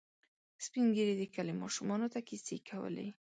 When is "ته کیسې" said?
2.13-2.55